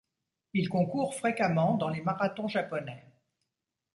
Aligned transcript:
Il 0.55 0.67
concourt 0.67 1.13
fréquemment 1.13 1.75
dans 1.77 1.89
les 1.89 2.01
marathons 2.01 2.47
japonais. 2.47 3.05